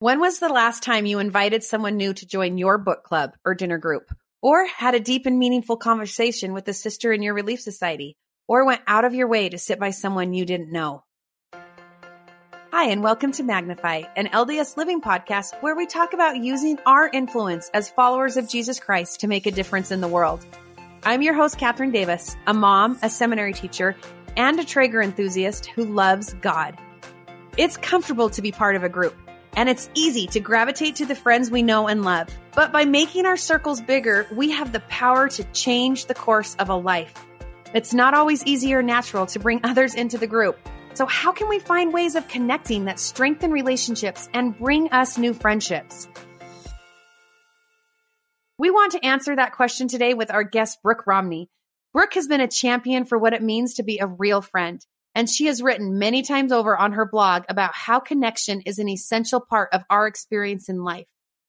[0.00, 3.56] When was the last time you invited someone new to join your book club or
[3.56, 4.14] dinner group?
[4.40, 8.16] Or had a deep and meaningful conversation with a sister in your relief society?
[8.46, 11.02] Or went out of your way to sit by someone you didn't know?
[11.52, 17.08] Hi, and welcome to Magnify, an LDS living podcast where we talk about using our
[17.08, 20.46] influence as followers of Jesus Christ to make a difference in the world.
[21.02, 23.96] I'm your host, Kathryn Davis, a mom, a seminary teacher,
[24.36, 26.78] and a Traeger enthusiast who loves God.
[27.56, 29.16] It's comfortable to be part of a group
[29.58, 32.28] and it's easy to gravitate to the friends we know and love.
[32.54, 36.68] But by making our circles bigger, we have the power to change the course of
[36.68, 37.12] a life.
[37.74, 40.60] It's not always easy or natural to bring others into the group.
[40.94, 45.34] So, how can we find ways of connecting that strengthen relationships and bring us new
[45.34, 46.06] friendships?
[48.60, 51.50] We want to answer that question today with our guest, Brooke Romney.
[51.92, 54.86] Brooke has been a champion for what it means to be a real friend.
[55.18, 58.88] And she has written many times over on her blog about how connection is an
[58.88, 61.08] essential part of our experience in life.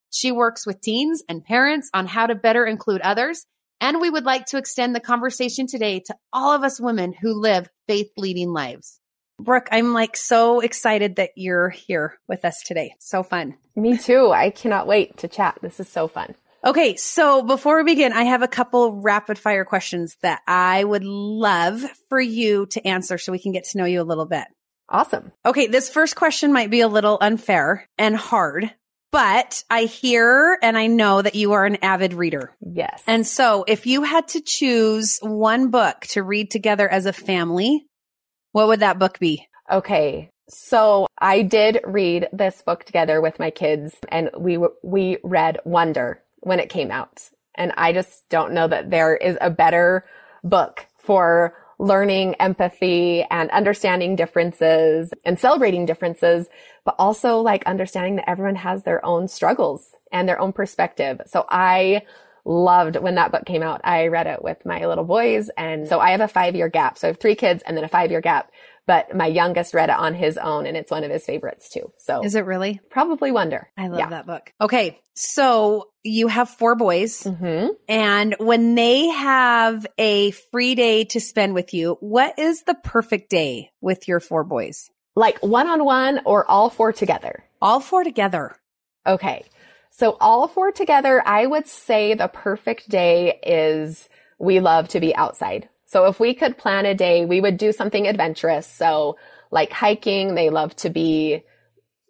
[0.10, 3.46] She works with teens and parents on how to better include others.
[3.80, 7.40] And we would like to extend the conversation today to all of us women who
[7.40, 9.00] live faith leading lives.
[9.40, 12.96] Brooke, I'm like so excited that you're here with us today.
[13.00, 13.56] So fun.
[13.76, 14.32] Me too.
[14.32, 15.60] I cannot wait to chat.
[15.62, 16.34] This is so fun.
[16.66, 21.06] Okay, so before we begin, I have a couple rapid fire questions that I would
[21.06, 24.46] love for you to answer so we can get to know you a little bit.
[24.90, 25.32] Awesome.
[25.46, 28.74] Okay, this first question might be a little unfair and hard,
[29.12, 32.54] but I hear and I know that you are an avid reader.
[32.60, 33.04] Yes.
[33.08, 37.86] And so if you had to choose one book to read together as a family,
[38.52, 39.48] what would that book be?
[39.72, 40.30] Okay.
[40.50, 46.24] So I did read this book together with my kids and we we read Wonder
[46.42, 47.22] when it came out.
[47.56, 50.06] And I just don't know that there is a better
[50.44, 56.48] book for learning empathy and understanding differences and celebrating differences,
[56.84, 61.22] but also like understanding that everyone has their own struggles and their own perspective.
[61.26, 62.04] So I
[62.46, 63.82] loved when that book came out.
[63.84, 65.50] I read it with my little boys.
[65.58, 66.98] And so I have a five year gap.
[66.98, 68.52] So I have three kids and then a five year gap
[68.90, 71.94] but my youngest read it on his own and it's one of his favorites too.
[72.00, 72.82] So is it really?
[72.90, 73.70] Probably Wonder.
[73.78, 74.10] I love yeah.
[74.10, 74.52] that book.
[74.60, 75.00] Okay.
[75.14, 77.68] So you have four boys mm-hmm.
[77.88, 83.30] and when they have a free day to spend with you, what is the perfect
[83.30, 84.90] day with your four boys?
[85.16, 87.44] Like one on one or all four together?
[87.62, 88.56] All four together.
[89.06, 89.46] Okay.
[89.92, 95.16] So all four together, I would say the perfect day is we love to be
[95.16, 95.70] outside.
[95.90, 98.68] So if we could plan a day, we would do something adventurous.
[98.68, 99.18] So
[99.50, 101.44] like hiking, they love to be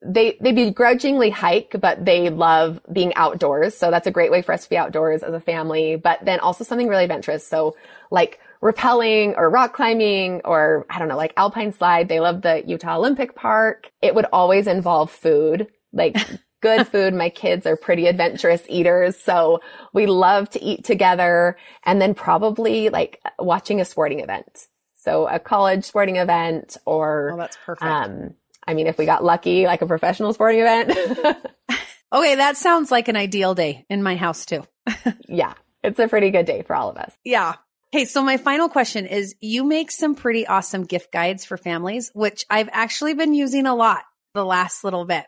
[0.01, 3.75] they they begrudgingly hike, but they love being outdoors.
[3.75, 5.95] So that's a great way for us to be outdoors as a family.
[5.95, 7.47] But then also something really adventurous.
[7.47, 7.75] So
[8.11, 12.09] like rappelling or rock climbing or I don't know, like alpine slide.
[12.09, 13.91] They love the Utah Olympic Park.
[14.01, 16.17] It would always involve food, like
[16.61, 17.13] good food.
[17.13, 19.17] My kids are pretty adventurous eaters.
[19.17, 19.61] So
[19.93, 24.67] we love to eat together and then probably like watching a sporting event.
[24.95, 27.89] So a college sporting event or, oh, that's perfect.
[27.89, 28.33] Um,
[28.67, 30.91] I mean, if we got lucky, like a professional sporting event.
[32.13, 32.35] okay.
[32.35, 34.63] That sounds like an ideal day in my house too.
[35.27, 35.53] yeah.
[35.83, 37.13] It's a pretty good day for all of us.
[37.23, 37.55] Yeah.
[37.91, 42.11] Hey, so my final question is you make some pretty awesome gift guides for families,
[42.13, 44.03] which I've actually been using a lot
[44.35, 45.25] the last little bit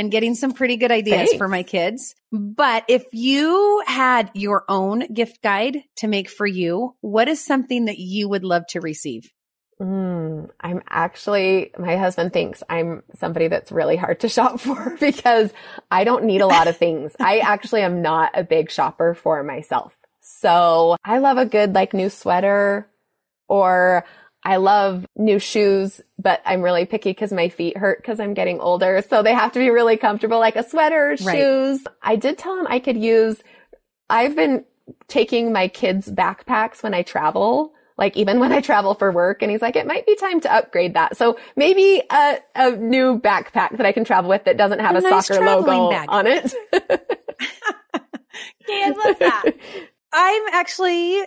[0.00, 1.36] and getting some pretty good ideas Thanks.
[1.36, 2.14] for my kids.
[2.32, 7.84] But if you had your own gift guide to make for you, what is something
[7.84, 9.30] that you would love to receive?
[9.78, 15.52] Mm, I'm actually, my husband thinks I'm somebody that's really hard to shop for because
[15.90, 17.14] I don't need a lot of things.
[17.20, 19.94] I actually am not a big shopper for myself.
[20.22, 22.88] So I love a good like new sweater
[23.48, 24.06] or
[24.42, 28.58] I love new shoes, but I'm really picky because my feet hurt because I'm getting
[28.60, 29.02] older.
[29.06, 31.38] So they have to be really comfortable, like a sweater, right.
[31.38, 31.84] shoes.
[32.02, 33.42] I did tell him I could use,
[34.08, 34.64] I've been
[35.08, 37.74] taking my kids backpacks when I travel.
[37.98, 40.52] Like even when I travel for work and he's like, it might be time to
[40.52, 41.18] upgrade that.
[41.18, 44.98] So maybe a, a new backpack that I can travel with that doesn't have a,
[44.98, 46.08] a nice soccer logo bag.
[46.10, 46.54] on it.
[46.72, 46.78] yeah,
[48.70, 49.44] I love that.
[50.14, 51.22] I'm actually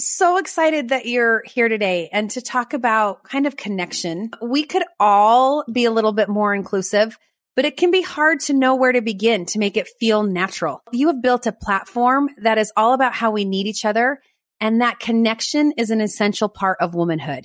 [0.00, 4.30] so excited that you're here today and to talk about kind of connection.
[4.42, 7.16] We could all be a little bit more inclusive,
[7.56, 10.82] but it can be hard to know where to begin to make it feel natural.
[10.92, 14.20] You have built a platform that is all about how we need each other
[14.60, 17.44] and that connection is an essential part of womanhood.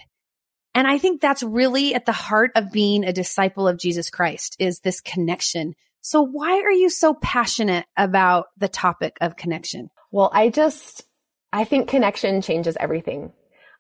[0.74, 4.56] And I think that's really at the heart of being a disciple of Jesus Christ
[4.60, 5.74] is this connection.
[6.02, 9.90] So why are you so passionate about the topic of connection?
[10.12, 11.04] Well, I just,
[11.52, 13.34] I think connection changes everything.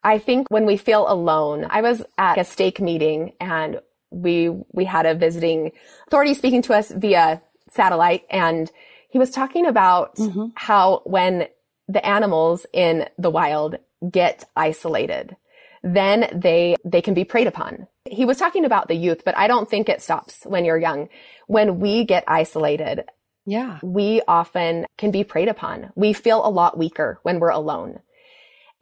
[0.03, 3.81] I think when we feel alone, I was at a stake meeting and
[4.11, 5.71] we, we had a visiting
[6.07, 8.71] authority speaking to us via satellite and
[9.09, 10.47] he was talking about mm-hmm.
[10.55, 11.47] how when
[11.87, 13.77] the animals in the wild
[14.09, 15.35] get isolated,
[15.83, 17.87] then they, they can be preyed upon.
[18.05, 21.09] He was talking about the youth, but I don't think it stops when you're young.
[21.47, 23.05] When we get isolated,
[23.49, 25.91] yeah, we often can be preyed upon.
[25.95, 27.99] We feel a lot weaker when we're alone.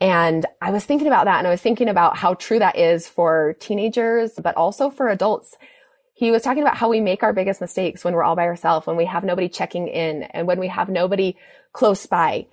[0.01, 3.07] And I was thinking about that and I was thinking about how true that is
[3.07, 5.55] for teenagers, but also for adults.
[6.13, 8.85] He was talking about how we make our biggest mistakes when we're all by ourselves,
[8.85, 11.37] when we have nobody checking in and when we have nobody
[11.71, 12.47] close by.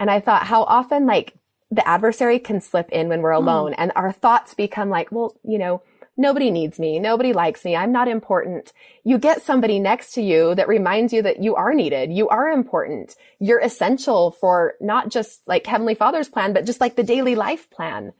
[0.00, 1.34] And I thought how often like
[1.70, 3.46] the adversary can slip in when we're hmm.
[3.46, 3.76] alone mm.
[3.76, 5.82] and our thoughts become like, well, you know,
[6.18, 6.98] nobody needs me.
[6.98, 7.74] Nobody likes me.
[7.74, 8.72] I'm not important.
[9.04, 12.12] You get somebody next to you that reminds you that you are needed.
[12.12, 13.16] You are important.
[13.38, 17.70] You're essential for not just like Heavenly Father's plan, but just like the daily life
[17.70, 18.12] plan.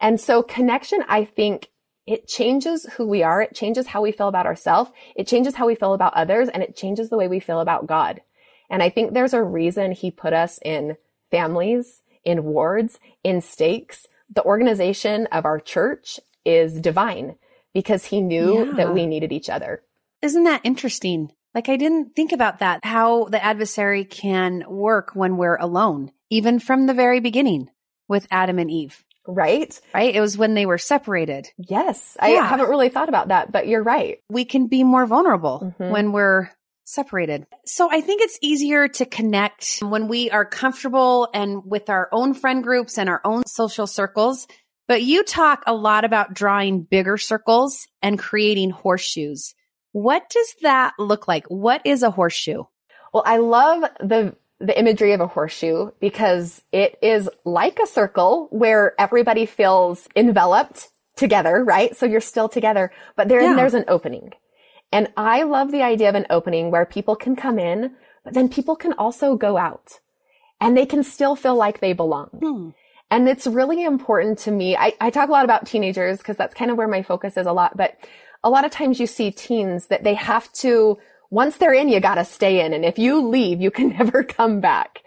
[0.00, 1.68] And so connection, I think
[2.06, 3.42] it changes who we are.
[3.42, 4.90] It changes how we feel about ourselves.
[5.14, 7.86] It changes how we feel about others and it changes the way we feel about
[7.86, 8.20] God.
[8.70, 10.96] And I think there's a reason he put us in
[11.30, 14.06] families, in wards, in stakes.
[14.34, 17.36] The organization of our church is divine
[17.74, 18.72] because he knew yeah.
[18.72, 19.82] that we needed each other.
[20.22, 21.30] Isn't that interesting?
[21.54, 26.58] Like I didn't think about that, how the adversary can work when we're alone, even
[26.58, 27.70] from the very beginning
[28.08, 29.04] with Adam and Eve.
[29.26, 29.78] Right?
[29.94, 30.14] Right?
[30.14, 31.48] It was when they were separated.
[31.58, 32.16] Yes.
[32.18, 34.18] I haven't really thought about that, but you're right.
[34.30, 35.90] We can be more vulnerable mm-hmm.
[35.92, 36.50] when we're
[36.84, 37.46] separated.
[37.66, 42.32] So I think it's easier to connect when we are comfortable and with our own
[42.32, 44.46] friend groups and our own social circles.
[44.88, 49.54] But you talk a lot about drawing bigger circles and creating horseshoes.
[49.92, 51.46] What does that look like?
[51.46, 52.64] What is a horseshoe?
[53.12, 58.48] Well, I love the the imagery of a horseshoe because it is like a circle
[58.50, 61.96] where everybody feels enveloped together, right?
[61.96, 63.54] So you're still together, but there, yeah.
[63.54, 64.32] there's an opening.
[64.90, 67.94] And I love the idea of an opening where people can come in,
[68.24, 70.00] but then people can also go out
[70.60, 72.30] and they can still feel like they belong.
[72.40, 72.70] Hmm.
[73.10, 74.76] And it's really important to me.
[74.76, 77.46] I, I talk a lot about teenagers because that's kind of where my focus is
[77.46, 77.98] a lot, but
[78.44, 80.98] a lot of times you see teens that they have to,
[81.30, 82.72] once they're in, you gotta stay in.
[82.72, 85.00] And if you leave, you can never come back.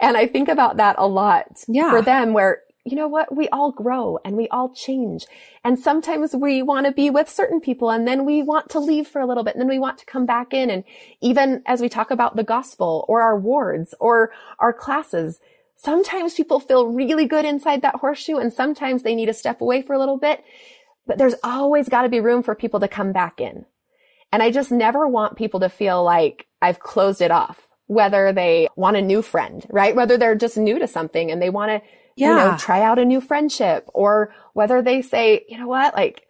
[0.00, 1.90] And I think about that a lot yeah.
[1.90, 3.34] for them where you know what?
[3.34, 5.26] We all grow and we all change.
[5.62, 9.06] And sometimes we want to be with certain people and then we want to leave
[9.06, 10.70] for a little bit and then we want to come back in.
[10.70, 10.84] And
[11.20, 15.40] even as we talk about the gospel or our wards or our classes,
[15.78, 19.82] sometimes people feel really good inside that horseshoe and sometimes they need to step away
[19.82, 20.44] for a little bit.
[21.06, 23.64] But there's always got to be room for people to come back in.
[24.30, 28.68] And I just never want people to feel like I've closed it off whether they
[28.76, 29.96] want a new friend, right?
[29.96, 32.28] Whether they're just new to something and they want to yeah.
[32.28, 36.26] you know, try out a new friendship or whether they say, you know what, like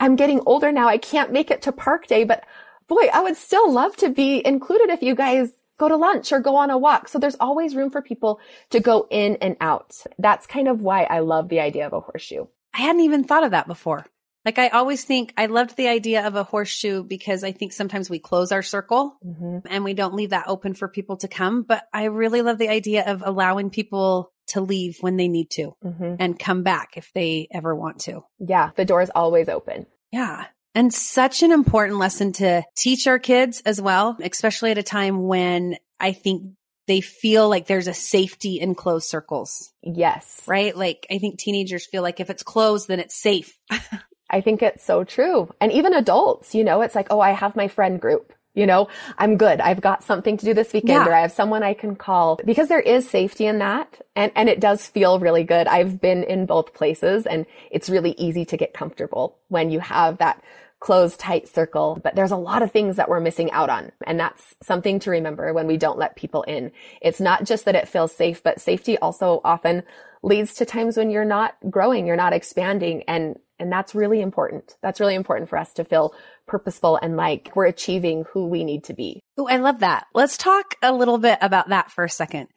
[0.00, 0.88] I'm getting older now.
[0.88, 2.44] I can't make it to park day, but
[2.88, 6.40] boy, I would still love to be included if you guys go to lunch or
[6.40, 7.08] go on a walk.
[7.08, 8.40] So there's always room for people
[8.70, 9.94] to go in and out.
[10.18, 12.46] That's kind of why I love the idea of a horseshoe.
[12.74, 14.04] I hadn't even thought of that before.
[14.44, 18.08] Like I always think I loved the idea of a horseshoe because I think sometimes
[18.08, 19.58] we close our circle mm-hmm.
[19.68, 21.62] and we don't leave that open for people to come.
[21.62, 25.74] But I really love the idea of allowing people to leave when they need to
[25.84, 26.14] mm-hmm.
[26.18, 28.24] and come back if they ever want to.
[28.38, 29.86] Yeah, the door is always open.
[30.12, 30.46] Yeah.
[30.78, 35.26] And such an important lesson to teach our kids as well, especially at a time
[35.26, 36.52] when I think
[36.86, 39.72] they feel like there's a safety in closed circles.
[39.82, 40.44] Yes.
[40.46, 40.76] Right?
[40.76, 43.58] Like I think teenagers feel like if it's closed, then it's safe.
[44.30, 45.52] I think it's so true.
[45.60, 48.32] And even adults, you know, it's like, oh, I have my friend group.
[48.54, 49.60] You know, I'm good.
[49.60, 51.08] I've got something to do this weekend yeah.
[51.08, 54.00] or I have someone I can call because there is safety in that.
[54.14, 55.66] And, and it does feel really good.
[55.66, 60.18] I've been in both places and it's really easy to get comfortable when you have
[60.18, 60.42] that
[60.80, 61.98] closed tight circle.
[62.02, 63.92] But there's a lot of things that we're missing out on.
[64.06, 66.72] And that's something to remember when we don't let people in.
[67.02, 69.82] It's not just that it feels safe, but safety also often
[70.22, 74.76] leads to times when you're not growing, you're not expanding and and that's really important.
[74.82, 76.14] That's really important for us to feel
[76.46, 79.20] purposeful and like we're achieving who we need to be.
[79.36, 80.06] Oh, I love that.
[80.14, 82.48] Let's talk a little bit about that for a second.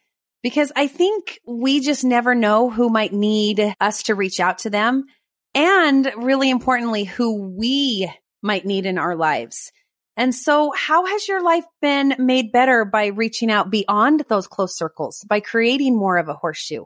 [0.44, 4.70] Because I think we just never know who might need us to reach out to
[4.70, 5.06] them.
[5.54, 9.72] And really importantly, who we might need in our lives.
[10.18, 14.78] And so how has your life been made better by reaching out beyond those close
[14.78, 16.86] circles, by creating more of a horseshoe?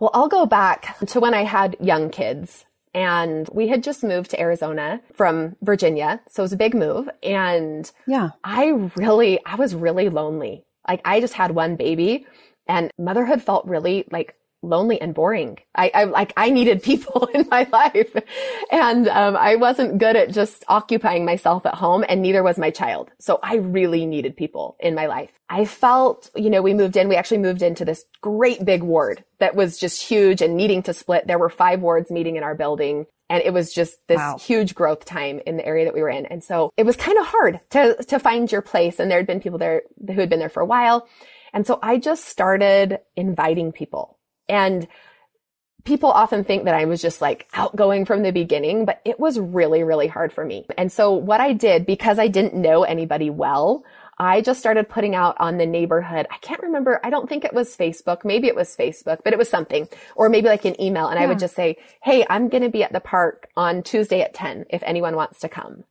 [0.00, 4.30] Well, I'll go back to when I had young kids and we had just moved
[4.30, 6.20] to Arizona from Virginia.
[6.28, 7.08] So it was a big move.
[7.22, 10.64] And yeah, I really, I was really lonely.
[10.86, 12.26] Like I just had one baby
[12.66, 15.58] and motherhood felt really like lonely and boring.
[15.74, 18.14] I, I like, I needed people in my life
[18.70, 22.70] and, um, I wasn't good at just occupying myself at home and neither was my
[22.70, 23.10] child.
[23.18, 25.30] So I really needed people in my life.
[25.48, 29.24] I felt, you know, we moved in, we actually moved into this great big ward
[29.40, 31.26] that was just huge and needing to split.
[31.26, 33.06] There were five wards meeting in our building.
[33.28, 34.36] And it was just this wow.
[34.38, 36.26] huge growth time in the area that we were in.
[36.26, 39.00] And so it was kind of hard to, to find your place.
[39.00, 41.08] And there had been people there who had been there for a while.
[41.54, 44.86] And so I just started inviting people and
[45.84, 49.38] people often think that I was just like outgoing from the beginning, but it was
[49.38, 50.66] really, really hard for me.
[50.78, 53.84] And so what I did, because I didn't know anybody well,
[54.18, 56.26] I just started putting out on the neighborhood.
[56.30, 57.00] I can't remember.
[57.02, 58.24] I don't think it was Facebook.
[58.24, 61.08] Maybe it was Facebook, but it was something or maybe like an email.
[61.08, 61.24] And yeah.
[61.24, 64.34] I would just say, Hey, I'm going to be at the park on Tuesday at
[64.34, 65.84] 10 if anyone wants to come.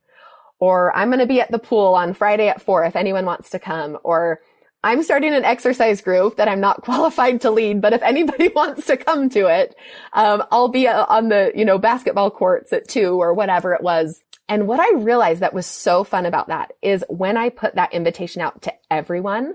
[0.60, 3.50] Or I'm going to be at the pool on Friday at four if anyone wants
[3.50, 3.98] to come.
[4.04, 4.40] Or
[4.84, 8.86] I'm starting an exercise group that I'm not qualified to lead, but if anybody wants
[8.86, 9.74] to come to it,
[10.12, 13.82] um, I'll be uh, on the, you know, basketball courts at two or whatever it
[13.82, 14.22] was.
[14.48, 17.94] And what I realized that was so fun about that is when I put that
[17.94, 19.54] invitation out to everyone,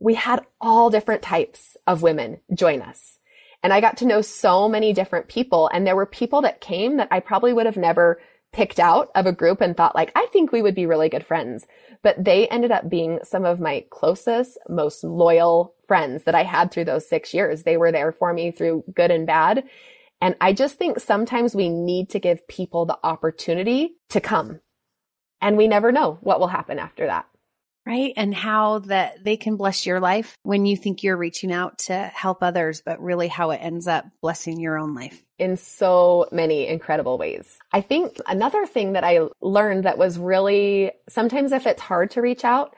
[0.00, 3.18] we had all different types of women join us.
[3.62, 5.70] And I got to know so many different people.
[5.72, 8.20] And there were people that came that I probably would have never
[8.54, 11.26] picked out of a group and thought like, I think we would be really good
[11.26, 11.66] friends.
[12.02, 16.70] But they ended up being some of my closest, most loyal friends that I had
[16.70, 17.64] through those six years.
[17.64, 19.64] They were there for me through good and bad.
[20.20, 24.60] And I just think sometimes we need to give people the opportunity to come.
[25.40, 27.26] And we never know what will happen after that
[27.86, 28.12] right?
[28.16, 31.94] And how that they can bless your life when you think you're reaching out to
[31.94, 35.22] help others, but really how it ends up blessing your own life.
[35.38, 37.58] In so many incredible ways.
[37.72, 42.22] I think another thing that I learned that was really sometimes if it's hard to
[42.22, 42.74] reach out,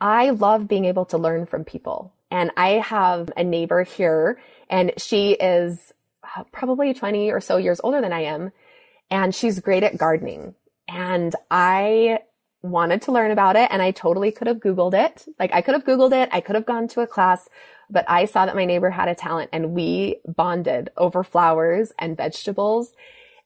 [0.00, 2.12] I love being able to learn from people.
[2.30, 5.92] And I have a neighbor here and she is
[6.36, 8.52] uh, probably 20 or so years older than I am.
[9.10, 10.54] And she's great at gardening.
[10.88, 12.20] And I
[12.62, 15.26] wanted to learn about it and I totally could have Googled it.
[15.38, 16.28] Like I could have Googled it.
[16.32, 17.48] I could have gone to a class,
[17.90, 22.16] but I saw that my neighbor had a talent and we bonded over flowers and
[22.16, 22.92] vegetables.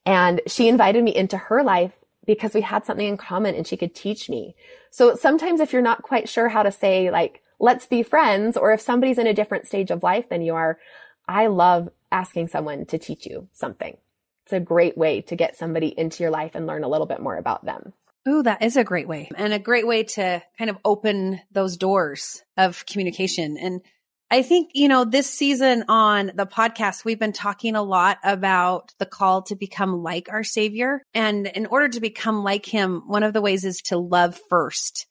[0.05, 1.93] And she invited me into her life
[2.27, 4.55] because we had something in common and she could teach me.
[4.91, 8.73] So sometimes if you're not quite sure how to say like, let's be friends, or
[8.73, 10.79] if somebody's in a different stage of life than you are,
[11.27, 13.97] I love asking someone to teach you something.
[14.45, 17.21] It's a great way to get somebody into your life and learn a little bit
[17.21, 17.95] more about them.
[18.29, 21.77] Ooh, that is a great way and a great way to kind of open those
[21.77, 23.57] doors of communication.
[23.57, 23.83] And
[24.31, 28.93] I think, you know, this season on the podcast, we've been talking a lot about
[28.99, 31.03] the call to become like our savior.
[31.15, 35.07] And in order to become like him, one of the ways is to love first.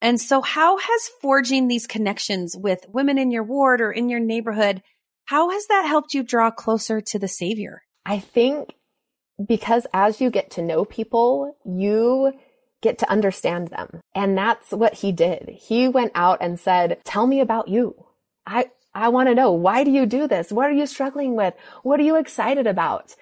[0.00, 4.20] And so how has forging these connections with women in your ward or in your
[4.20, 4.82] neighborhood,
[5.26, 7.82] how has that helped you draw closer to the savior?
[8.06, 8.74] I think
[9.44, 12.32] because as you get to know people, you
[12.86, 14.00] get to understand them.
[14.14, 15.48] And that's what he did.
[15.48, 18.06] He went out and said, tell me about you.
[18.46, 20.52] I, I want to know, why do you do this?
[20.52, 21.54] What are you struggling with?
[21.82, 23.14] What are you excited about?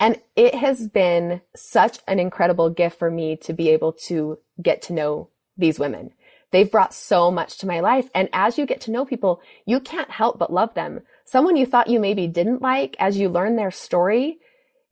[0.00, 4.82] And it has been such an incredible gift for me to be able to get
[4.82, 6.12] to know these women.
[6.50, 8.08] They've brought so much to my life.
[8.14, 11.00] And as you get to know people, you can't help but love them.
[11.24, 14.38] Someone you thought you maybe didn't like, as you learn their story,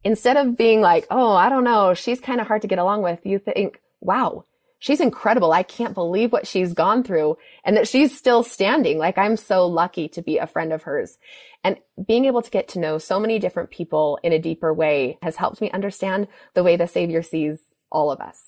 [0.04, 3.02] instead of being like, oh, I don't know, she's kind of hard to get along
[3.02, 4.44] with, you think, wow,
[4.78, 5.52] she's incredible.
[5.52, 8.98] I can't believe what she's gone through and that she's still standing.
[8.98, 11.18] Like I'm so lucky to be a friend of hers.
[11.64, 15.18] And being able to get to know so many different people in a deeper way
[15.22, 17.58] has helped me understand the way the Savior sees
[17.90, 18.40] all of us.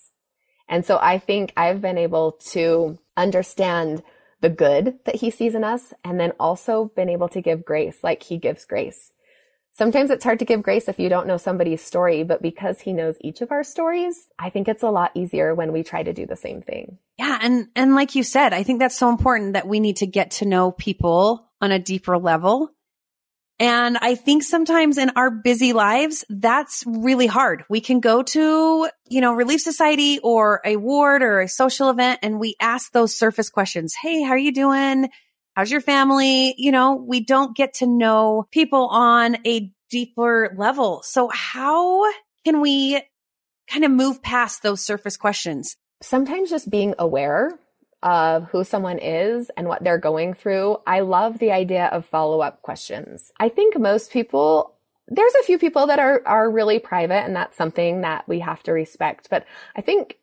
[0.68, 4.02] And so I think I've been able to understand
[4.40, 8.04] the good that he sees in us and then also been able to give grace
[8.04, 9.12] like he gives grace.
[9.78, 12.92] Sometimes it's hard to give grace if you don't know somebody's story, but because he
[12.92, 16.12] knows each of our stories, I think it's a lot easier when we try to
[16.12, 16.98] do the same thing.
[17.16, 17.38] Yeah.
[17.40, 20.32] And, and like you said, I think that's so important that we need to get
[20.32, 22.70] to know people on a deeper level.
[23.60, 27.64] And I think sometimes in our busy lives, that's really hard.
[27.70, 32.18] We can go to, you know, Relief Society or a ward or a social event
[32.24, 33.94] and we ask those surface questions.
[33.94, 35.08] Hey, how are you doing?
[35.58, 36.54] How's your family?
[36.56, 41.00] You know, we don't get to know people on a deeper level.
[41.02, 42.04] So how
[42.44, 43.02] can we
[43.68, 45.74] kind of move past those surface questions?
[46.00, 47.58] Sometimes just being aware
[48.04, 50.76] of who someone is and what they're going through.
[50.86, 53.32] I love the idea of follow up questions.
[53.40, 54.76] I think most people
[55.08, 58.62] there's a few people that are are really private and that's something that we have
[58.62, 60.18] to respect, but I think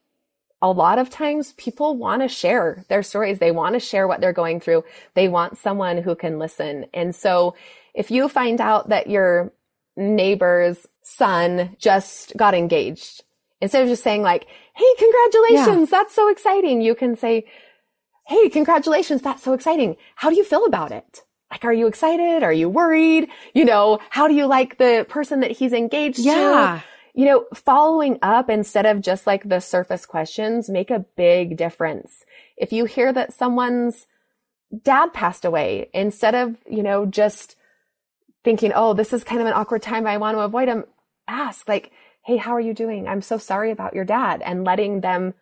[0.62, 3.40] a lot of times people want to share their stories.
[3.40, 4.84] They want to share what they're going through.
[5.14, 6.86] They want someone who can listen.
[6.94, 7.56] And so
[7.94, 9.52] if you find out that your
[9.96, 13.24] neighbor's son just got engaged,
[13.62, 15.90] instead of just saying like, Hey, congratulations.
[15.92, 16.00] Yeah.
[16.00, 16.82] That's so exciting.
[16.82, 17.46] You can say,
[18.28, 19.22] Hey, congratulations.
[19.22, 19.98] That's so exciting.
[20.16, 21.24] How do you feel about it?
[21.52, 22.44] Like, are you excited?
[22.44, 23.30] Are you worried?
[23.54, 26.82] You know, how do you like the person that he's engaged yeah.
[26.82, 26.95] to?
[27.16, 32.26] You know, following up instead of just like the surface questions make a big difference.
[32.58, 34.08] If you hear that someone's
[34.84, 37.56] dad passed away, instead of, you know, just
[38.44, 40.06] thinking, oh, this is kind of an awkward time.
[40.06, 40.84] I want to avoid him.
[41.28, 41.92] Ask like,
[42.26, 43.08] Hey, how are you doing?
[43.08, 45.36] I'm so sorry about your dad and letting them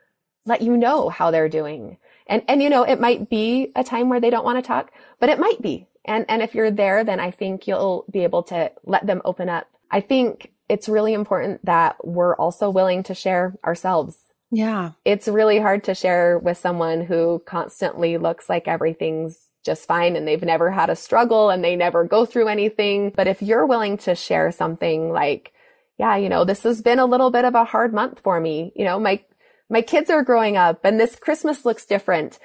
[0.45, 1.97] let you know how they're doing.
[2.27, 4.91] And, and, you know, it might be a time where they don't want to talk,
[5.19, 5.87] but it might be.
[6.05, 9.49] And, and if you're there, then I think you'll be able to let them open
[9.49, 9.67] up.
[9.89, 14.17] I think it's really important that we're also willing to share ourselves.
[14.51, 14.91] Yeah.
[15.03, 20.27] It's really hard to share with someone who constantly looks like everything's just fine and
[20.27, 23.11] they've never had a struggle and they never go through anything.
[23.15, 25.53] But if you're willing to share something like,
[25.97, 28.71] yeah, you know, this has been a little bit of a hard month for me.
[28.75, 29.23] You know, my,
[29.69, 32.37] my kids are growing up and this Christmas looks different.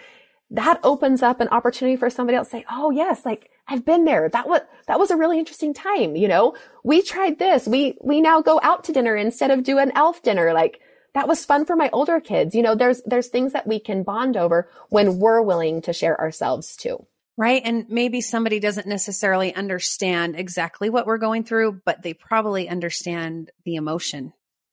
[0.50, 4.04] That opens up an opportunity for somebody else to say, Oh, yes, like I've been
[4.04, 4.28] there.
[4.28, 6.16] That was, that was a really interesting time.
[6.16, 7.66] You know, we tried this.
[7.66, 10.52] We, we now go out to dinner instead of do an elf dinner.
[10.54, 10.80] Like
[11.14, 12.54] that was fun for my older kids.
[12.54, 16.18] You know, there's, there's things that we can bond over when we're willing to share
[16.18, 17.06] ourselves too.
[17.37, 17.62] Right.
[17.64, 23.52] And maybe somebody doesn't necessarily understand exactly what we're going through, but they probably understand
[23.64, 24.32] the emotion.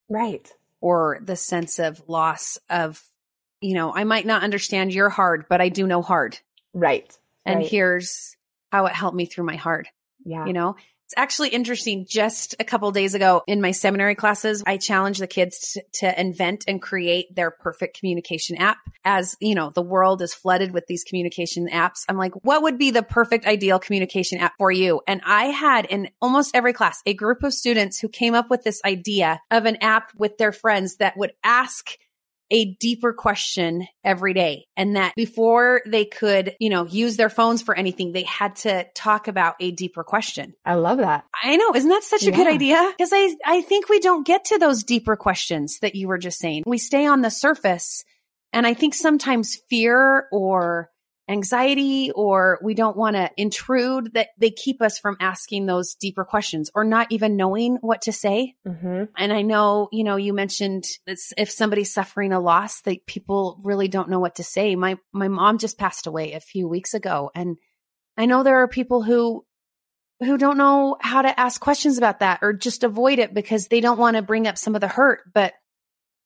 [0.10, 0.52] Right.
[0.82, 3.04] Or the sense of loss of,
[3.62, 6.40] you know, I might not understand your hard, but I do know hard.
[6.74, 7.16] Right.
[7.46, 7.68] And right.
[7.68, 8.35] here's
[8.76, 9.88] how it helped me through my hard.
[10.26, 10.46] Yeah.
[10.46, 12.06] You know, it's actually interesting.
[12.10, 16.20] Just a couple days ago in my seminary classes, I challenged the kids to, to,
[16.20, 18.80] invent and create their perfect communication app.
[19.06, 22.04] As you know, the world is flooded with these communication apps.
[22.10, 25.02] I'm like, what would be the perfect ideal communication app for you?
[25.08, 28.64] And I had in almost every class a group of students who came up with
[28.64, 31.92] this idea of an app with their friends that would ask
[32.52, 37.62] a deeper question every day and that before they could, you know, use their phones
[37.62, 40.54] for anything, they had to talk about a deeper question.
[40.66, 41.26] I love that.
[41.42, 41.74] I know.
[41.74, 42.36] Isn't that such a yeah.
[42.36, 42.94] good idea?
[42.96, 46.40] Because I, I think we don't get to those deeper questions that you were just
[46.40, 46.64] saying.
[46.66, 48.04] We stay on the surface.
[48.54, 50.90] And I think sometimes fear or
[51.28, 56.24] anxiety or we don't want to intrude that they keep us from asking those deeper
[56.24, 58.56] questions or not even knowing what to say.
[58.68, 59.06] Mm-hmm.
[59.18, 63.60] And I know, you know, you mentioned that if somebody's suffering a loss, that people
[63.64, 64.76] really don't know what to say.
[64.76, 67.58] My, my mom just passed away a few weeks ago and
[68.18, 69.46] I know there are people who
[70.22, 73.82] who don't know how to ask questions about that or just avoid it because they
[73.82, 75.20] don't want to bring up some of the hurt.
[75.34, 75.54] But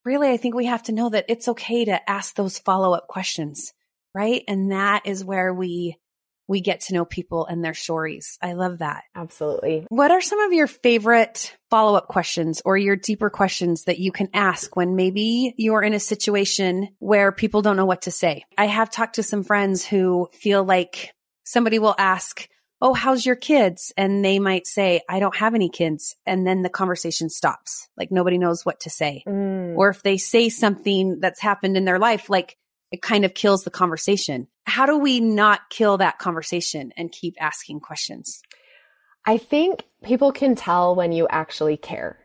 [0.05, 3.07] really, I think we have to know that it's okay to ask those follow up
[3.07, 3.73] questions
[4.13, 4.43] right?
[4.47, 5.97] And that is where we
[6.49, 8.39] we get to know people and their stories.
[8.41, 9.03] I love that.
[9.15, 9.85] Absolutely.
[9.89, 14.11] What are some of your favorite follow up questions or your deeper questions that you
[14.11, 18.45] can ask when maybe you're in a situation where people don't know what to say?
[18.57, 22.49] I have talked to some friends who feel like somebody will ask,
[22.81, 23.93] Oh, how's your kids?
[23.95, 26.15] And they might say, I don't have any kids.
[26.25, 27.89] And then the conversation stops.
[27.95, 29.23] Like nobody knows what to say.
[29.27, 29.75] Mm.
[29.75, 32.57] Or if they say something that's happened in their life, like
[32.91, 34.47] it kind of kills the conversation.
[34.65, 38.41] How do we not kill that conversation and keep asking questions?
[39.25, 42.19] I think people can tell when you actually care.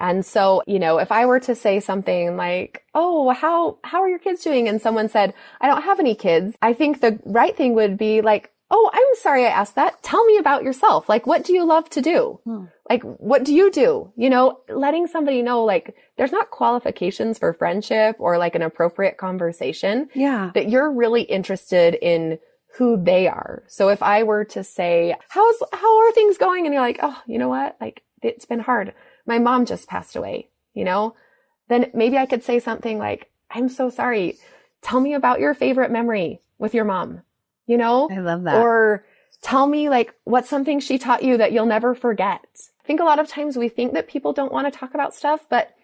[0.00, 4.08] And so, you know, if I were to say something like, "Oh, how how are
[4.08, 7.56] your kids doing?" and someone said, "I don't have any kids." I think the right
[7.56, 10.02] thing would be like, Oh, I'm sorry I asked that.
[10.02, 11.08] Tell me about yourself.
[11.08, 12.38] Like, what do you love to do?
[12.44, 12.64] Hmm.
[12.88, 14.12] Like, what do you do?
[14.16, 19.16] You know, letting somebody know, like, there's not qualifications for friendship or like an appropriate
[19.16, 20.08] conversation.
[20.14, 20.50] Yeah.
[20.54, 22.38] That you're really interested in
[22.76, 23.64] who they are.
[23.66, 26.66] So if I were to say, how's, how are things going?
[26.66, 27.76] And you're like, oh, you know what?
[27.80, 28.94] Like, it's been hard.
[29.26, 31.14] My mom just passed away, you know?
[31.68, 34.38] Then maybe I could say something like, I'm so sorry.
[34.80, 37.22] Tell me about your favorite memory with your mom
[37.68, 38.08] you know?
[38.10, 38.56] I love that.
[38.56, 39.04] Or
[39.42, 42.44] tell me like what's something she taught you that you'll never forget.
[42.88, 45.44] Think a lot of times we think that people don't want to talk about stuff,
[45.50, 45.74] but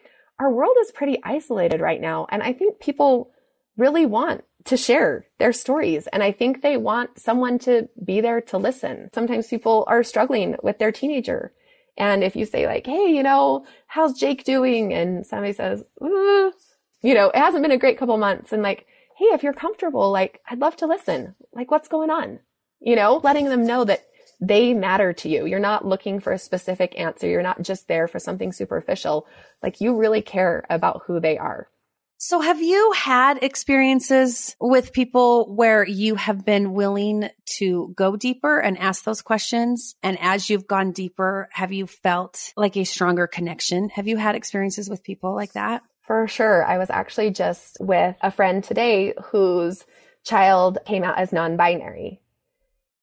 [0.41, 2.27] our world is pretty isolated right now.
[2.31, 3.31] And I think people
[3.77, 6.07] really want to share their stories.
[6.07, 9.11] And I think they want someone to be there to listen.
[9.13, 11.53] Sometimes people are struggling with their teenager.
[11.99, 14.95] And if you say like, Hey, you know, how's Jake doing?
[14.95, 16.55] And somebody says, Ooh,
[17.03, 18.51] you know, it hasn't been a great couple months.
[18.51, 18.87] And like,
[19.19, 21.35] Hey, if you're comfortable, like, I'd love to listen.
[21.53, 22.39] Like, what's going on?
[22.81, 24.07] You know, letting them know that
[24.41, 25.47] they matter to you.
[25.47, 27.29] You're not looking for a specific answer.
[27.29, 29.27] You're not just there for something superficial.
[29.63, 31.69] Like you really care about who they are.
[32.17, 38.59] So have you had experiences with people where you have been willing to go deeper
[38.59, 39.95] and ask those questions?
[40.03, 43.91] And as you've gone deeper, have you felt like a stronger connection?
[43.91, 45.83] Have you had experiences with people like that?
[46.07, 46.65] For sure.
[46.65, 49.85] I was actually just with a friend today whose
[50.25, 52.21] child came out as non binary.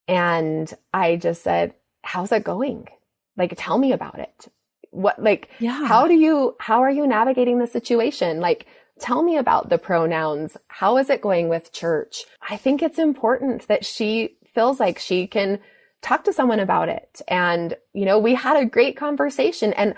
[0.07, 2.87] And I just said, How's it going?
[3.37, 4.47] Like, tell me about it.
[4.89, 5.85] What, like, Yeah.
[5.85, 8.39] how do you, how are you navigating the situation?
[8.39, 8.65] Like,
[8.99, 10.57] tell me about the pronouns.
[10.67, 12.25] How is it going with church?
[12.49, 15.59] I think it's important that she feels like she can
[16.01, 17.21] talk to someone about it.
[17.27, 19.93] And, you know, we had a great conversation and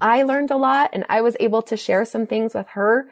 [0.00, 3.10] I learned a lot and I was able to share some things with her.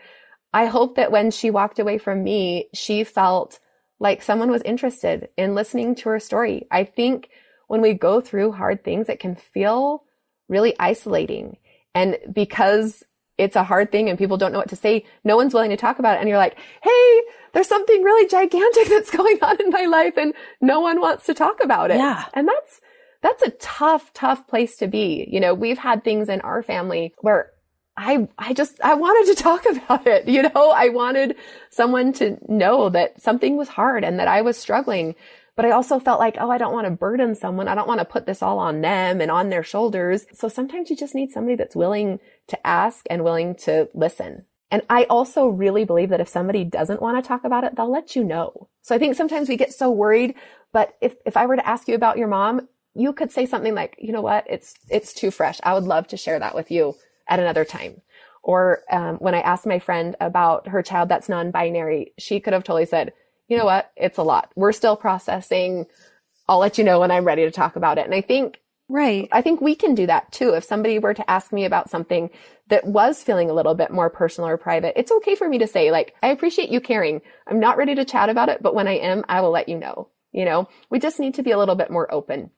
[0.53, 3.59] I hope that when she walked away from me, she felt
[3.99, 6.67] like someone was interested in listening to her story.
[6.71, 7.31] I think
[7.69, 10.05] when we go through hard things, it can feel
[10.49, 11.57] really isolating.
[11.95, 13.03] And because
[13.39, 15.77] it's a hard thing and people don't know what to say, no one's willing to
[15.77, 16.21] talk about it.
[16.21, 20.35] And you're like, Hey, there's something really gigantic that's going on in my life and
[20.61, 21.99] no one wants to talk about it.
[21.99, 22.25] Yeah.
[22.35, 22.81] And that's,
[23.23, 25.27] that's a tough, tough place to be.
[25.31, 27.51] You know, we've had things in our family where
[27.97, 30.29] I, I just, I wanted to talk about it.
[30.29, 31.37] You know, I wanted
[31.71, 35.15] someone to know that something was hard and that I was struggling.
[35.55, 37.67] But I also felt like, oh, I don't want to burden someone.
[37.67, 40.27] I don't want to put this all on them and on their shoulders.
[40.35, 44.45] So sometimes you just need somebody that's willing to ask and willing to listen.
[44.71, 47.91] And I also really believe that if somebody doesn't want to talk about it, they'll
[47.91, 48.69] let you know.
[48.83, 50.35] So I think sometimes we get so worried,
[50.73, 53.75] but if, if I were to ask you about your mom, you could say something
[53.75, 54.45] like, you know what?
[54.49, 55.59] It's, it's too fresh.
[55.63, 56.97] I would love to share that with you
[57.29, 58.01] at another time.
[58.43, 62.65] Or um, when I asked my friend about her child that's non-binary, she could have
[62.65, 63.13] totally said,
[63.49, 63.91] you know what?
[63.97, 64.53] It's a lot.
[64.55, 65.87] We're still processing.
[66.49, 68.05] I'll let you know when I'm ready to talk about it.
[68.05, 69.29] And I think Right.
[69.33, 70.55] I think we can do that too.
[70.55, 72.31] If somebody were to ask me about something
[72.69, 75.67] that was feeling a little bit more personal or private, it's okay for me to
[75.67, 77.21] say, like, I appreciate you caring.
[77.49, 79.77] I'm not ready to chat about it, but when I am, I will let you
[79.77, 80.09] know.
[80.33, 82.51] You know, we just need to be a little bit more open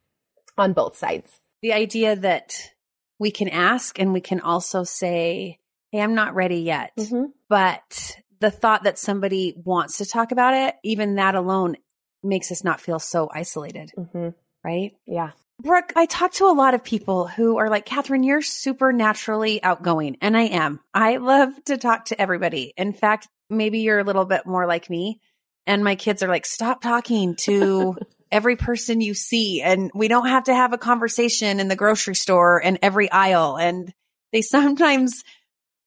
[0.59, 1.31] on both sides.
[1.63, 2.73] The idea that
[3.19, 5.59] we can ask and we can also say,
[5.91, 6.93] Hey, I'm not ready yet.
[6.99, 7.33] Mhm.
[7.49, 11.77] But the thought that somebody wants to talk about it, even that alone
[12.23, 14.35] makes us not feel so isolated, Mhm.
[14.63, 14.93] right?
[15.07, 15.31] Yeah.
[15.61, 19.61] Brooke, I talk to a lot of people who are like, Kathryn, you're super naturally
[19.63, 20.17] outgoing.
[20.21, 20.79] And I am.
[20.95, 22.73] I love to talk to everybody.
[22.77, 25.21] In fact, maybe you're a little bit more like me.
[25.67, 27.97] And my kids are like, stop talking to
[28.31, 29.63] every person you see.
[29.63, 33.57] And we don't have to have a conversation in the grocery store and every aisle.
[33.57, 33.93] And
[34.33, 35.25] they sometimes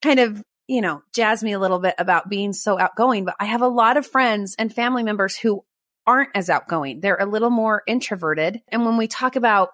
[0.02, 3.26] kind of, you know, jazz me a little bit about being so outgoing.
[3.26, 5.64] But I have a lot of friends and family members who
[6.08, 7.00] aren't as outgoing.
[7.00, 8.62] They're a little more introverted.
[8.70, 9.70] And when we talk about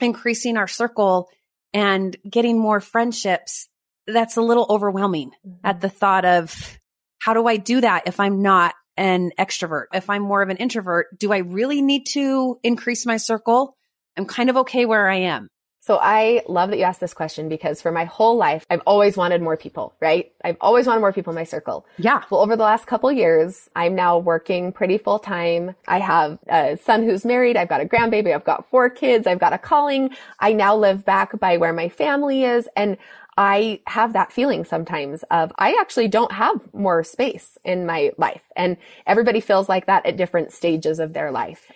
[0.00, 1.28] increasing our circle
[1.72, 3.68] and getting more friendships,
[4.06, 5.32] that's a little overwhelming
[5.64, 5.80] at mm-hmm.
[5.80, 6.78] the thought of
[7.18, 9.86] how do I do that if I'm not an extrovert?
[9.92, 13.76] If I'm more of an introvert, do I really need to increase my circle?
[14.16, 15.48] I'm kind of okay where I am.
[15.86, 19.16] So I love that you asked this question because for my whole life, I've always
[19.16, 20.32] wanted more people, right?
[20.42, 21.86] I've always wanted more people in my circle.
[21.96, 22.24] Yeah.
[22.28, 25.76] Well, over the last couple years, I'm now working pretty full time.
[25.86, 27.56] I have a son who's married.
[27.56, 28.34] I've got a grandbaby.
[28.34, 29.28] I've got four kids.
[29.28, 30.10] I've got a calling.
[30.40, 32.68] I now live back by where my family is.
[32.74, 32.96] And
[33.36, 38.42] I have that feeling sometimes of I actually don't have more space in my life.
[38.56, 41.70] And everybody feels like that at different stages of their life.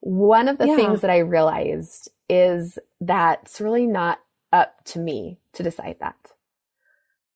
[0.00, 0.76] One of the Yeah.
[0.76, 4.20] things that I realized is that it's really not
[4.52, 6.16] up to me to decide that.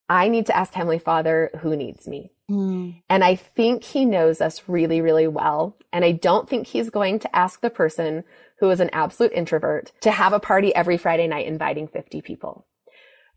[0.08, 2.32] I need to ask Heavenly Father who needs me.
[2.48, 2.90] Hmm.
[3.08, 5.76] And I think he knows us really, really well.
[5.92, 8.24] And I don't think he's going to ask the person
[8.58, 12.66] who is an absolute introvert to have a party every Friday night inviting 50 people.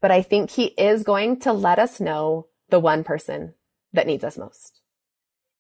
[0.04, 3.54] But I think he is going to let us know the one person
[3.94, 4.82] that needs us most.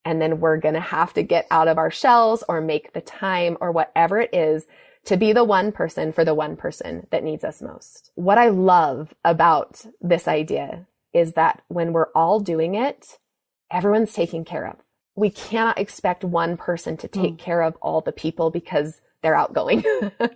[0.04, 3.00] And then we're going to have to get out of our shells or make the
[3.00, 4.66] time or whatever it is
[5.06, 8.12] to be the one person for the one person that needs us most.
[8.16, 13.18] What I love about this idea is that when we're all doing it,
[13.72, 14.76] everyone's taken care of.
[15.16, 17.40] We cannot expect one person to take mm.
[17.40, 19.86] care of all the people because they're outgoing.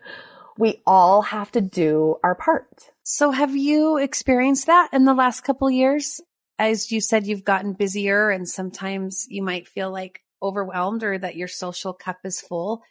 [0.58, 2.92] we all have to do our part.
[3.10, 6.20] So have you experienced that in the last couple years?
[6.60, 11.38] As you said, you've gotten busier and sometimes you might feel like overwhelmed or that
[11.38, 12.82] your social cup is full.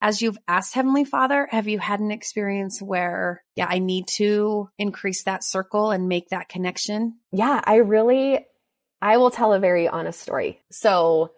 [0.00, 4.68] As you've asked Heavenly Father, have you had an experience where, yeah, I need to
[4.78, 7.20] increase that circle and make that connection?
[7.30, 8.44] Yeah, I really,
[9.00, 10.60] I will tell a very honest story.
[10.72, 11.30] So,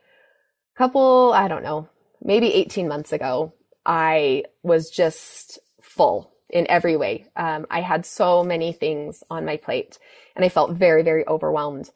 [0.74, 1.90] a couple, I don't know,
[2.22, 3.52] maybe 18 months ago,
[3.84, 7.26] I was just full in every way.
[7.36, 9.98] Um, I had so many things on my plate
[10.34, 11.90] and I felt very, very overwhelmed.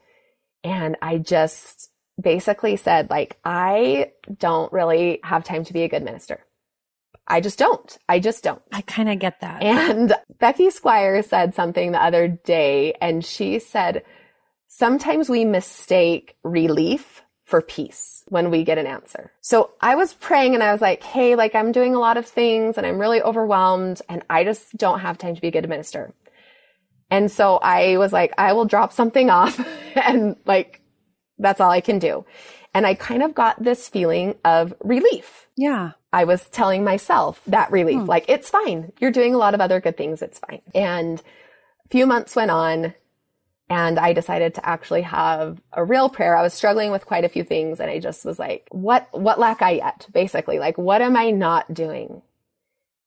[0.65, 1.89] And I just
[2.21, 6.45] basically said, like, I don't really have time to be a good minister.
[7.27, 7.97] I just don't.
[8.09, 8.63] I just don't.
[8.73, 9.63] I kind of get that.
[9.63, 14.03] And Becky Squire said something the other day, and she said,
[14.67, 19.33] sometimes we mistake relief for peace when we get an answer.
[19.41, 22.27] So I was praying and I was like, Hey, like I'm doing a lot of
[22.27, 25.67] things and I'm really overwhelmed and I just don't have time to be a good
[25.67, 26.13] minister.
[27.11, 29.59] And so I was like, I will drop something off
[29.97, 30.83] and like,
[31.39, 32.27] that's all I can do.
[32.75, 35.49] And I kind of got this feeling of relief.
[35.57, 35.93] Yeah.
[36.13, 38.05] I was telling myself that relief, hmm.
[38.05, 38.93] like, it's fine.
[39.01, 40.21] You're doing a lot of other good things.
[40.21, 40.61] It's fine.
[40.75, 41.19] And
[41.87, 42.93] a few months went on
[43.71, 46.37] and I decided to actually have a real prayer.
[46.37, 49.39] I was struggling with quite a few things and I just was like, what, what
[49.39, 50.07] lack I yet?
[50.13, 52.23] Basically, like, what am I not doing?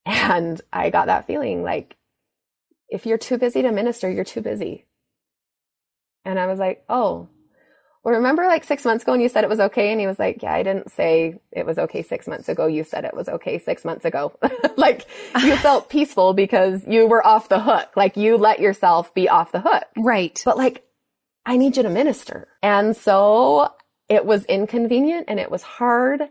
[0.03, 1.95] And I got that feeling like,
[2.89, 4.85] if you're too busy to minister, you're too busy.
[6.25, 7.29] And I was like, oh,
[8.03, 9.91] well, remember like six months ago when you said it was okay?
[9.91, 12.65] And he was like, yeah, I didn't say it was okay six months ago.
[12.65, 14.33] You said it was okay six months ago.
[14.75, 15.05] like
[15.39, 17.91] you felt peaceful because you were off the hook.
[17.95, 19.83] Like you let yourself be off the hook.
[19.95, 20.41] Right.
[20.43, 20.83] But like,
[21.45, 22.47] I need you to minister.
[22.63, 23.71] And so
[24.09, 26.23] it was inconvenient and it was hard,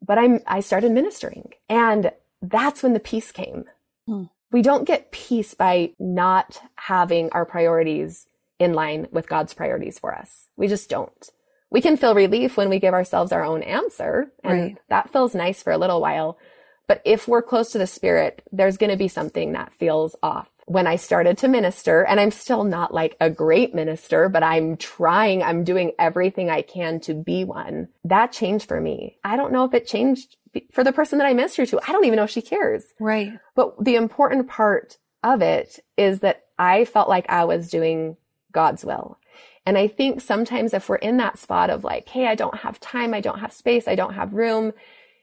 [0.00, 3.64] but I'm, I started ministering and that's when the peace came.
[4.06, 4.24] Hmm.
[4.50, 8.26] We don't get peace by not having our priorities
[8.62, 10.48] in line with God's priorities for us.
[10.56, 11.30] We just don't.
[11.70, 14.78] We can feel relief when we give ourselves our own answer and right.
[14.88, 16.38] that feels nice for a little while.
[16.86, 20.48] But if we're close to the spirit, there's going to be something that feels off.
[20.66, 24.76] When I started to minister, and I'm still not like a great minister, but I'm
[24.76, 27.88] trying, I'm doing everything I can to be one.
[28.04, 29.18] That changed for me.
[29.24, 30.36] I don't know if it changed
[30.72, 31.80] for the person that I minister to.
[31.88, 32.84] I don't even know if she cares.
[33.00, 33.32] Right.
[33.54, 38.16] But the important part of it is that I felt like I was doing
[38.52, 39.18] God's will.
[39.64, 42.80] And I think sometimes if we're in that spot of like, Hey, I don't have
[42.80, 43.14] time.
[43.14, 43.88] I don't have space.
[43.88, 44.72] I don't have room.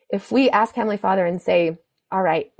[0.09, 1.77] If we ask Heavenly Father and say,
[2.11, 2.51] all right,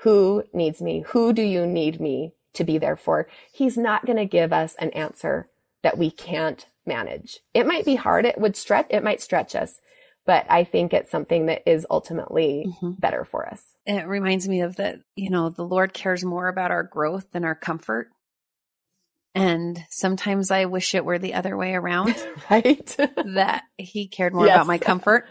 [0.00, 1.04] who needs me?
[1.08, 3.28] Who do you need me to be there for?
[3.52, 5.48] He's not going to give us an answer
[5.82, 7.40] that we can't manage.
[7.54, 8.24] It might be hard.
[8.24, 9.80] It would stretch, it might stretch us,
[10.26, 12.92] but I think it's something that is ultimately mm-hmm.
[12.98, 13.62] better for us.
[13.86, 17.44] It reminds me of that, you know, the Lord cares more about our growth than
[17.44, 18.10] our comfort.
[19.34, 22.14] And sometimes I wish it were the other way around.
[22.50, 22.84] right.
[23.34, 24.56] that he cared more yes.
[24.56, 25.28] about my comfort.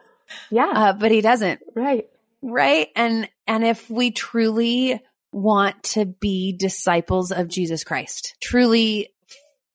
[0.50, 0.72] yeah.
[0.74, 1.60] Uh, but he doesn't.
[1.74, 2.08] Right.
[2.40, 2.88] Right.
[2.96, 9.10] And, and if we truly want to be disciples of Jesus Christ, truly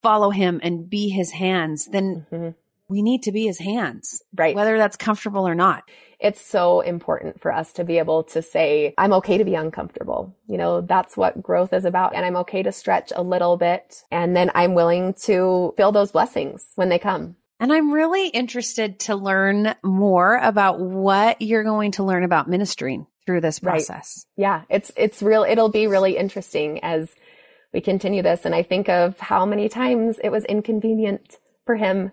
[0.02, 2.50] follow him and be his hands, then mm-hmm.
[2.90, 4.22] we need to be his hands.
[4.36, 4.56] Right.
[4.56, 5.84] Whether that's comfortable or not
[6.20, 10.36] it's so important for us to be able to say, I'm okay to be uncomfortable.
[10.48, 12.16] You know, that's what growth is about.
[12.16, 14.04] And I'm okay to stretch a little bit.
[14.12, 17.36] And then I'm willing to feel those blessings when they come.
[17.60, 23.08] And I'm really interested to learn more about what you're going to learn about ministering
[23.26, 24.26] through this process.
[24.38, 24.42] Right.
[24.42, 27.10] Yeah, it's it's real it'll be really interesting as
[27.74, 32.12] we continue this and I think of how many times it was inconvenient for him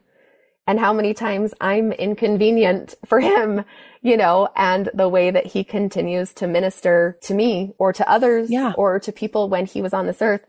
[0.67, 3.65] and how many times I'm inconvenient for him,
[4.03, 8.51] you know, and the way that he continues to minister to me or to others
[8.51, 8.73] yeah.
[8.77, 10.45] or to people when he was on this earth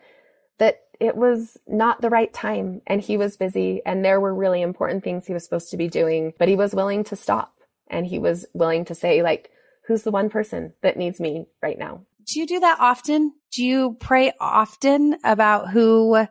[0.58, 4.62] that it was not the right time and he was busy and there were really
[4.62, 7.54] important things he was supposed to be doing, but he was willing to stop
[7.89, 9.51] and he was willing to say like,
[9.88, 12.01] who's the one person that needs me right now?
[12.25, 13.34] Do you do that often?
[13.51, 16.25] Do you pray often about who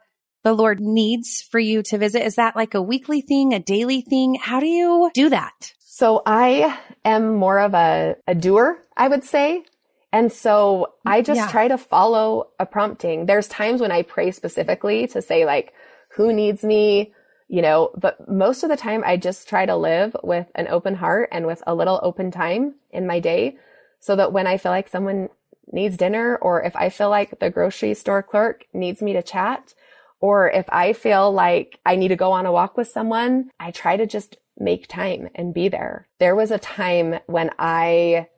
[0.44, 2.24] the Lord needs for you to visit?
[2.24, 4.36] Is that like a weekly thing, a daily thing?
[4.36, 5.72] How do you do that?
[5.80, 9.64] So I am more of a, a doer, I would say.
[10.12, 11.48] And so I just yeah.
[11.48, 13.26] try to follow a prompting.
[13.26, 15.72] There's times when I pray specifically to say like,
[16.10, 17.12] who needs me?
[17.48, 20.94] You know, but most of the time I just try to live with an open
[20.94, 23.56] heart and with a little open time in my day
[23.98, 25.30] so that when I feel like someone
[25.72, 29.74] needs dinner or if I feel like the grocery store clerk needs me to chat,
[30.20, 33.70] or if I feel like I need to go on a walk with someone, I
[33.70, 36.08] try to just make time and be there.
[36.20, 38.28] There was a time when I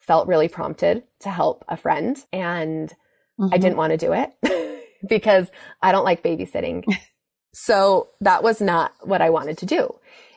[0.00, 2.88] felt really prompted to help a friend and
[3.40, 3.54] mm-hmm.
[3.54, 5.46] I didn't want to do it because
[5.80, 6.84] I don't like babysitting.
[7.54, 9.94] so that was not what I wanted to do.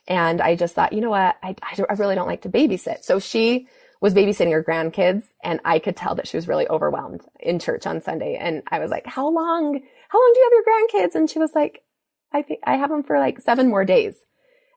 [0.08, 1.36] And I just thought, you know what?
[1.42, 3.04] I, I, really don't like to babysit.
[3.04, 3.68] So she
[4.02, 7.88] was babysitting her grandkids and I could tell that she was really overwhelmed in church
[7.88, 8.38] on Sunday.
[8.40, 9.82] And I was like, how long
[10.16, 11.16] how long do you have your grandkids?
[11.16, 11.84] And she was like,
[12.32, 14.16] I think I have them for like seven more days.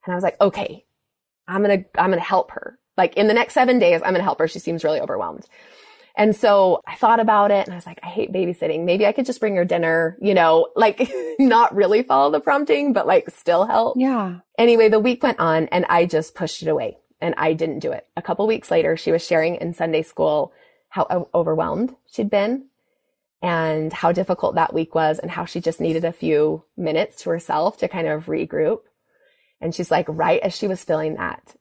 [0.04, 0.84] And I was like, okay,
[1.46, 2.78] I'm going to, I'm going to help her.
[2.96, 4.48] Like in the next seven days, I'm going to help her.
[4.48, 5.46] She seems really overwhelmed.
[6.16, 8.84] And so I thought about it and I was like, I hate babysitting.
[8.84, 12.92] Maybe I could just bring her dinner, you know, like not really follow the prompting,
[12.92, 13.96] but like still help.
[13.96, 14.40] Yeah.
[14.58, 17.92] Anyway, the week went on and I just pushed it away and I didn't do
[17.92, 18.04] it.
[18.16, 20.52] A couple weeks later, she was sharing in Sunday school
[20.88, 22.64] how overwhelmed she'd been
[23.40, 27.30] and how difficult that week was and how she just needed a few minutes to
[27.30, 28.80] herself to kind of regroup.
[29.60, 31.56] And she's like, right as she was feeling that,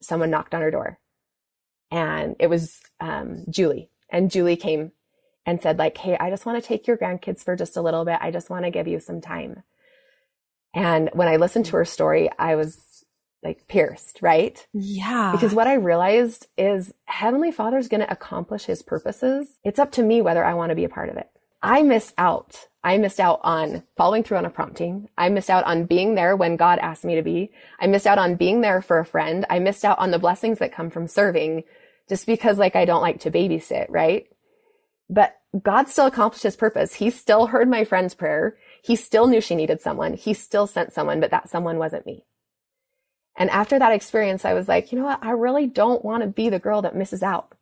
[0.00, 0.98] someone knocked on her door
[1.90, 3.90] and it was um, Julie.
[4.10, 4.92] And Julie came
[5.46, 8.04] and said, like, hey, I just want to take your grandkids for just a little
[8.04, 8.18] bit.
[8.20, 9.62] I just want to give you some time.
[10.74, 12.93] And when I listened to her story, I was
[13.44, 14.66] like pierced, right?
[14.72, 15.32] Yeah.
[15.32, 19.48] Because what I realized is Heavenly Father's going to accomplish his purposes.
[19.64, 21.28] It's up to me whether I want to be a part of it.
[21.62, 22.68] I missed out.
[22.82, 25.08] I missed out on following through on a prompting.
[25.16, 27.50] I missed out on being there when God asked me to be.
[27.80, 29.46] I missed out on being there for a friend.
[29.48, 31.64] I missed out on the blessings that come from serving
[32.08, 34.26] just because like I don't like to babysit, right?
[35.08, 36.94] But God still accomplished his purpose.
[36.94, 38.56] He still heard my friend's prayer.
[38.82, 40.14] He still knew she needed someone.
[40.14, 42.24] He still sent someone, but that someone wasn't me.
[43.36, 45.22] And after that experience, I was like, you know what?
[45.22, 47.54] I really don't want to be the girl that misses out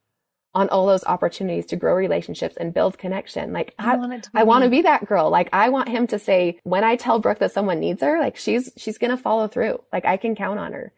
[0.55, 3.55] on all those opportunities to grow relationships and build connection.
[3.55, 5.31] Like I, I want, I want to be that girl.
[5.31, 8.37] Like I want him to say, when I tell Brooke that someone needs her, like
[8.37, 9.83] she's, she's going to follow through.
[9.93, 10.93] Like I can count on her.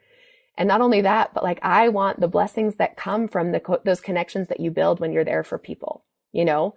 [0.56, 4.00] And not only that, but like I want the blessings that come from the, those
[4.00, 6.74] connections that you build when you're there for people, you know,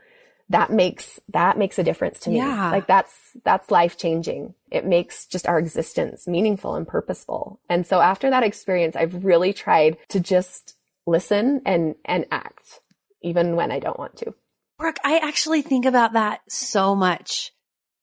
[0.49, 2.37] that makes, that makes a difference to me.
[2.37, 2.71] Yeah.
[2.71, 4.53] Like that's, that's life changing.
[4.71, 7.59] It makes just our existence meaningful and purposeful.
[7.69, 12.79] And so after that experience, I've really tried to just listen and, and act
[13.21, 14.33] even when I don't want to.
[14.77, 17.51] Brooke, I actually think about that so much.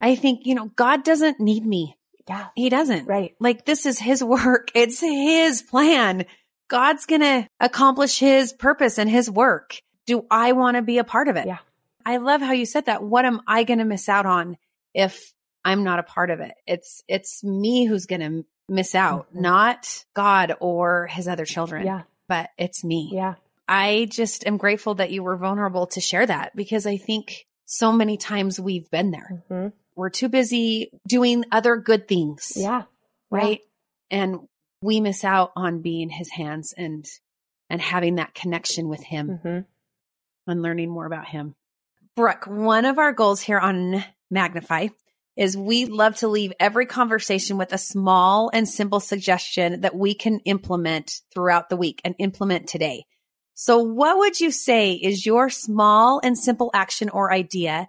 [0.01, 1.97] I think, you know, God doesn't need me.
[2.29, 2.49] Yeah.
[2.55, 3.07] He doesn't.
[3.07, 3.35] Right.
[3.39, 4.71] Like this is his work.
[4.75, 6.27] It's his plan.
[6.69, 9.77] God's going to accomplish his purpose and his work.
[10.07, 11.47] Do I want to be a part of it?
[11.47, 11.59] Yeah.
[12.05, 13.03] I love how you said that.
[13.03, 14.57] What am I going to miss out on
[14.95, 15.33] if
[15.65, 16.55] I'm not a part of it?
[16.67, 19.43] It's, it's me who's going to miss out, mm-hmm.
[19.43, 21.87] not God or his other children.
[21.87, 23.11] Yeah but it's me.
[23.13, 23.35] Yeah.
[23.69, 27.93] I just am grateful that you were vulnerable to share that because I think so
[27.93, 29.43] many times we've been there.
[29.51, 29.69] Mm-hmm.
[29.97, 32.53] We're too busy doing other good things.
[32.57, 32.83] Yeah.
[33.31, 33.61] Right.
[34.11, 34.19] Yeah.
[34.19, 34.41] And
[34.83, 37.07] we miss out on being his hands and,
[37.71, 40.51] and having that connection with him mm-hmm.
[40.51, 41.55] and learning more about him.
[42.17, 44.89] Brooke, one of our goals here on Magnify
[45.37, 50.15] is we love to leave every conversation with a small and simple suggestion that we
[50.15, 53.05] can implement throughout the week and implement today.
[53.55, 57.89] So what would you say is your small and simple action or idea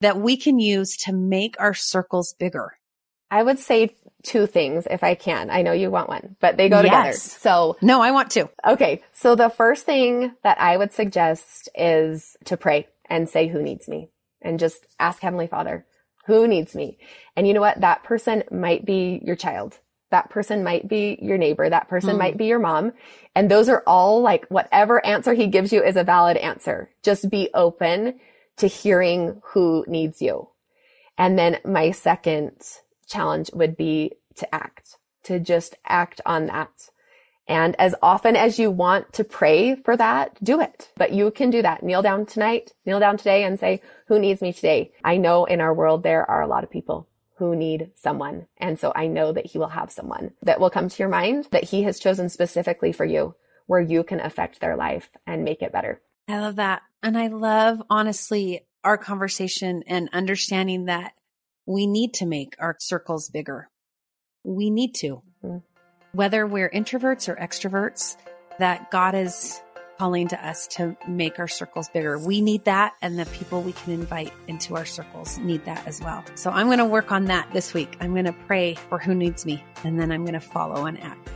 [0.00, 2.78] that we can use to make our circles bigger?
[3.28, 5.50] I would say two things if I can.
[5.50, 6.84] I know you want one, but they go yes.
[6.84, 7.16] together.
[7.16, 8.48] So no, I want two.
[8.64, 9.02] Okay.
[9.14, 13.88] So the first thing that I would suggest is to pray and say who needs
[13.88, 14.10] me
[14.42, 15.86] and just ask Heavenly Father,
[16.26, 16.98] who needs me?
[17.36, 17.80] And you know what?
[17.80, 19.78] That person might be your child.
[20.10, 21.68] That person might be your neighbor.
[21.68, 22.18] That person hmm.
[22.18, 22.92] might be your mom.
[23.34, 26.90] And those are all like whatever answer he gives you is a valid answer.
[27.02, 28.20] Just be open
[28.58, 30.48] to hearing who needs you.
[31.18, 32.52] And then my second
[33.08, 36.70] challenge would be to act, to just act on that.
[37.46, 40.90] And as often as you want to pray for that, do it.
[40.96, 41.82] But you can do that.
[41.82, 44.92] Kneel down tonight, kneel down today and say, who needs me today?
[45.04, 48.46] I know in our world there are a lot of people who need someone.
[48.56, 51.48] And so I know that he will have someone that will come to your mind
[51.50, 53.34] that he has chosen specifically for you
[53.66, 56.00] where you can affect their life and make it better.
[56.28, 56.82] I love that.
[57.02, 61.12] And I love honestly our conversation and understanding that
[61.66, 63.70] we need to make our circles bigger.
[64.44, 65.22] We need to.
[66.14, 68.16] Whether we're introverts or extroverts,
[68.60, 69.60] that God is
[69.98, 72.20] calling to us to make our circles bigger.
[72.20, 76.00] We need that, and the people we can invite into our circles need that as
[76.00, 76.24] well.
[76.36, 77.96] So I'm going to work on that this week.
[77.98, 81.00] I'm going to pray for who needs me, and then I'm going to follow and
[81.00, 81.30] act.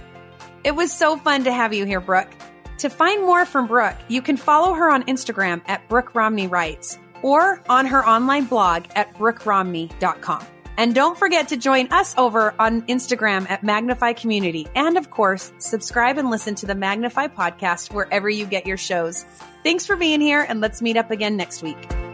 [0.63, 2.31] It was so fun to have you here, Brooke.
[2.79, 7.01] To find more from Brooke, you can follow her on Instagram at Brooke Romney Writes
[7.23, 10.47] or on her online blog at brookeromney.com.
[10.79, 14.69] And don't forget to join us over on Instagram at Magnify Community.
[14.77, 19.25] And of course, subscribe and listen to the Magnify podcast wherever you get your shows.
[19.65, 22.08] Thanks for being here and let's meet up again next week.